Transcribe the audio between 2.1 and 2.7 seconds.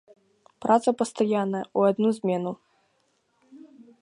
змену.